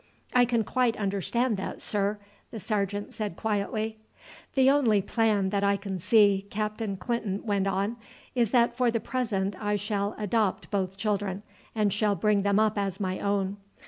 "I 0.33 0.45
can 0.45 0.63
quite 0.63 0.97
understand 0.97 1.57
that, 1.57 1.79
sir," 1.79 2.17
the 2.49 2.59
sergeant 2.59 3.13
said 3.13 3.35
quietly. 3.35 3.99
"The 4.55 4.67
only 4.71 4.99
plan 4.99 5.49
that 5.51 5.63
I 5.63 5.77
can 5.77 5.99
see," 5.99 6.47
Captain 6.49 6.97
Clinton 6.97 7.45
went 7.45 7.67
on, 7.67 7.97
"is 8.33 8.49
that 8.49 8.75
for 8.75 8.89
the 8.89 8.99
present 8.99 9.55
I 9.61 9.75
shall 9.75 10.15
adopt 10.17 10.71
both 10.71 10.97
children, 10.97 11.43
and 11.75 11.93
shall 11.93 12.15
bring 12.15 12.41
them 12.41 12.57
up 12.59 12.79
as 12.79 12.99
my 12.99 13.19
own. 13.19 13.57